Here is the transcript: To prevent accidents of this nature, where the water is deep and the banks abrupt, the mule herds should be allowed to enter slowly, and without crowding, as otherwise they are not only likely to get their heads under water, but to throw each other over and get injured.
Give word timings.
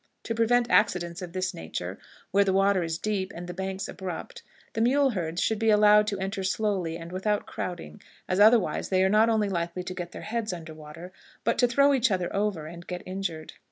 To 0.23 0.33
prevent 0.33 0.67
accidents 0.71 1.21
of 1.21 1.31
this 1.31 1.53
nature, 1.53 1.99
where 2.31 2.43
the 2.43 2.51
water 2.53 2.81
is 2.81 2.97
deep 2.97 3.31
and 3.35 3.45
the 3.45 3.53
banks 3.53 3.87
abrupt, 3.87 4.41
the 4.73 4.81
mule 4.81 5.11
herds 5.11 5.43
should 5.43 5.59
be 5.59 5.69
allowed 5.69 6.07
to 6.07 6.17
enter 6.17 6.43
slowly, 6.43 6.97
and 6.97 7.11
without 7.11 7.45
crowding, 7.45 8.01
as 8.27 8.39
otherwise 8.39 8.89
they 8.89 9.03
are 9.03 9.09
not 9.09 9.29
only 9.29 9.47
likely 9.47 9.83
to 9.83 9.93
get 9.93 10.11
their 10.11 10.23
heads 10.23 10.53
under 10.53 10.73
water, 10.73 11.11
but 11.43 11.59
to 11.59 11.67
throw 11.67 11.93
each 11.93 12.09
other 12.09 12.35
over 12.35 12.65
and 12.65 12.87
get 12.87 13.03
injured. 13.05 13.53